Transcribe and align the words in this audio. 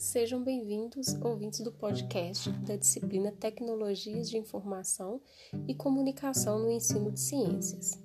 Sejam 0.00 0.42
bem-vindos, 0.42 1.14
ouvintes 1.20 1.60
do 1.60 1.70
podcast 1.70 2.50
da 2.60 2.74
disciplina 2.74 3.30
Tecnologias 3.30 4.30
de 4.30 4.38
Informação 4.38 5.20
e 5.68 5.74
Comunicação 5.74 6.58
no 6.58 6.70
Ensino 6.70 7.12
de 7.12 7.20
Ciências. 7.20 8.02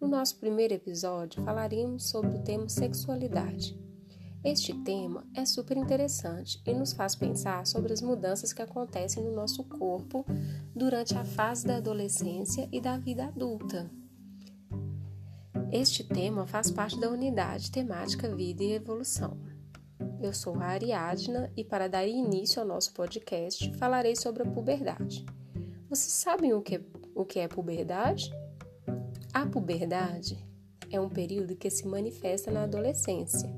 No 0.00 0.06
nosso 0.06 0.38
primeiro 0.38 0.72
episódio, 0.72 1.42
falaremos 1.42 2.08
sobre 2.08 2.36
o 2.36 2.42
tema 2.44 2.68
sexualidade. 2.68 3.76
Este 4.44 4.72
tema 4.84 5.26
é 5.34 5.44
super 5.44 5.76
interessante 5.76 6.62
e 6.64 6.72
nos 6.72 6.92
faz 6.92 7.16
pensar 7.16 7.66
sobre 7.66 7.92
as 7.92 8.00
mudanças 8.00 8.52
que 8.52 8.62
acontecem 8.62 9.24
no 9.24 9.34
nosso 9.34 9.64
corpo 9.64 10.24
durante 10.72 11.18
a 11.18 11.24
fase 11.24 11.66
da 11.66 11.78
adolescência 11.78 12.68
e 12.70 12.80
da 12.80 12.96
vida 12.96 13.24
adulta. 13.24 13.90
Este 15.72 16.04
tema 16.04 16.46
faz 16.46 16.70
parte 16.70 17.00
da 17.00 17.10
unidade 17.10 17.72
temática 17.72 18.32
Vida 18.32 18.62
e 18.62 18.74
Evolução. 18.74 19.51
Eu 20.22 20.32
sou 20.32 20.54
a 20.60 20.66
Ariadna 20.66 21.50
e 21.56 21.64
para 21.64 21.88
dar 21.88 22.06
início 22.06 22.62
ao 22.62 22.68
nosso 22.68 22.94
podcast 22.94 23.74
falarei 23.76 24.14
sobre 24.14 24.44
a 24.44 24.46
puberdade. 24.46 25.26
Vocês 25.90 26.12
sabem 26.12 26.54
o 26.54 26.62
que, 26.62 26.80
o 27.12 27.24
que 27.24 27.40
é 27.40 27.48
puberdade? 27.48 28.32
A 29.34 29.44
puberdade 29.44 30.38
é 30.92 31.00
um 31.00 31.08
período 31.08 31.56
que 31.56 31.68
se 31.68 31.88
manifesta 31.88 32.52
na 32.52 32.62
adolescência, 32.62 33.52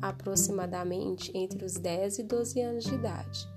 aproximadamente 0.00 1.36
entre 1.36 1.64
os 1.64 1.74
10 1.74 2.20
e 2.20 2.22
12 2.22 2.60
anos 2.60 2.84
de 2.84 2.94
idade, 2.94 3.48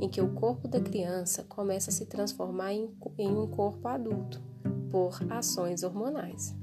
em 0.00 0.08
que 0.08 0.20
o 0.20 0.34
corpo 0.34 0.66
da 0.66 0.80
criança 0.80 1.44
começa 1.44 1.90
a 1.90 1.92
se 1.92 2.06
transformar 2.06 2.72
em, 2.72 2.92
em 3.18 3.28
um 3.28 3.46
corpo 3.46 3.86
adulto 3.86 4.42
por 4.90 5.16
ações 5.30 5.84
hormonais. 5.84 6.59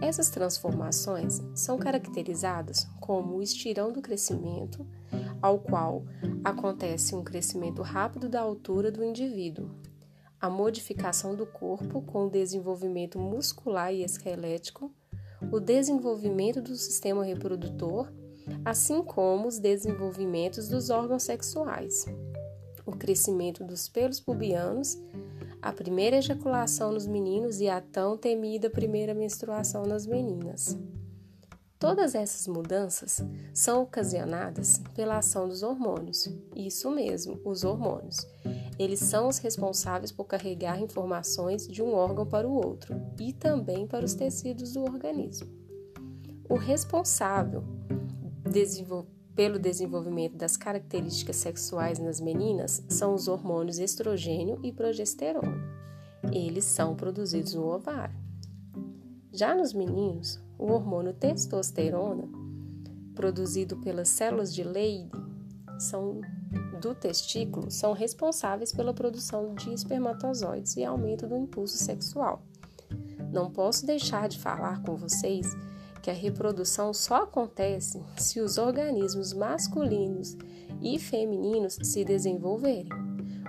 Essas 0.00 0.30
transformações 0.30 1.42
são 1.54 1.78
caracterizadas 1.78 2.88
como 3.00 3.36
o 3.36 3.42
estirão 3.42 3.92
do 3.92 4.02
crescimento, 4.02 4.86
ao 5.40 5.58
qual 5.58 6.04
acontece 6.42 7.14
um 7.14 7.22
crescimento 7.22 7.82
rápido 7.82 8.28
da 8.28 8.40
altura 8.40 8.90
do 8.90 9.04
indivíduo, 9.04 9.70
a 10.40 10.50
modificação 10.50 11.34
do 11.34 11.46
corpo 11.46 12.02
com 12.02 12.26
o 12.26 12.30
desenvolvimento 12.30 13.18
muscular 13.18 13.92
e 13.92 14.02
esquelético, 14.02 14.92
o 15.50 15.60
desenvolvimento 15.60 16.60
do 16.60 16.76
sistema 16.76 17.24
reprodutor, 17.24 18.12
assim 18.64 19.02
como 19.02 19.48
os 19.48 19.58
desenvolvimentos 19.58 20.68
dos 20.68 20.90
órgãos 20.90 21.22
sexuais, 21.22 22.04
o 22.86 22.92
crescimento 22.92 23.64
dos 23.64 23.88
pelos 23.88 24.20
pubianos 24.20 24.98
a 25.64 25.72
primeira 25.72 26.18
ejaculação 26.18 26.92
nos 26.92 27.06
meninos 27.06 27.58
e 27.58 27.70
a 27.70 27.80
tão 27.80 28.18
temida 28.18 28.68
primeira 28.68 29.14
menstruação 29.14 29.86
nas 29.86 30.06
meninas. 30.06 30.78
Todas 31.78 32.14
essas 32.14 32.46
mudanças 32.46 33.24
são 33.54 33.82
ocasionadas 33.82 34.82
pela 34.94 35.16
ação 35.16 35.48
dos 35.48 35.62
hormônios. 35.62 36.28
Isso 36.54 36.90
mesmo, 36.90 37.40
os 37.46 37.64
hormônios. 37.64 38.26
Eles 38.78 39.00
são 39.00 39.26
os 39.26 39.38
responsáveis 39.38 40.12
por 40.12 40.26
carregar 40.26 40.78
informações 40.78 41.66
de 41.66 41.82
um 41.82 41.94
órgão 41.94 42.26
para 42.26 42.46
o 42.46 42.52
outro 42.52 42.94
e 43.18 43.32
também 43.32 43.86
para 43.86 44.04
os 44.04 44.12
tecidos 44.12 44.74
do 44.74 44.82
organismo. 44.82 45.48
O 46.46 46.56
responsável 46.56 47.64
pelo 49.34 49.58
desenvolvimento 49.58 50.36
das 50.36 50.56
características 50.56 51.36
sexuais 51.36 51.98
nas 51.98 52.20
meninas 52.20 52.84
são 52.88 53.14
os 53.14 53.28
hormônios 53.28 53.78
estrogênio 53.78 54.58
e 54.62 54.72
progesterona. 54.72 55.56
Eles 56.32 56.64
são 56.64 56.94
produzidos 56.94 57.54
no 57.54 57.66
ovário. 57.66 58.14
Já 59.32 59.54
nos 59.54 59.72
meninos, 59.72 60.40
o 60.58 60.70
hormônio 60.70 61.12
testosterona, 61.12 62.28
produzido 63.14 63.76
pelas 63.78 64.08
células 64.08 64.54
de 64.54 64.62
Leydig, 64.62 65.10
são 65.78 66.20
do 66.80 66.94
testículo, 66.94 67.70
são 67.70 67.92
responsáveis 67.92 68.72
pela 68.72 68.94
produção 68.94 69.54
de 69.54 69.72
espermatozoides 69.72 70.76
e 70.76 70.84
aumento 70.84 71.26
do 71.26 71.36
impulso 71.36 71.76
sexual. 71.76 72.42
Não 73.32 73.50
posso 73.50 73.84
deixar 73.84 74.28
de 74.28 74.38
falar 74.38 74.82
com 74.82 74.94
vocês 74.94 75.46
que 76.04 76.10
a 76.10 76.14
reprodução 76.14 76.92
só 76.92 77.22
acontece 77.22 78.04
se 78.18 78.38
os 78.38 78.58
organismos 78.58 79.32
masculinos 79.32 80.36
e 80.82 80.98
femininos 80.98 81.78
se 81.82 82.04
desenvolverem. 82.04 82.90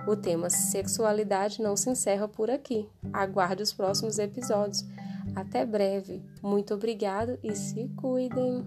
O 0.08 0.16
tema 0.16 0.48
sexualidade 0.48 1.60
não 1.60 1.76
se 1.76 1.90
encerra 1.90 2.26
por 2.26 2.50
aqui. 2.50 2.88
Aguarde 3.12 3.62
os 3.62 3.74
próximos 3.74 4.18
episódios. 4.18 4.86
Até 5.34 5.66
breve. 5.66 6.22
Muito 6.42 6.72
obrigado 6.72 7.38
e 7.42 7.54
se 7.54 7.88
cuidem. 7.88 8.64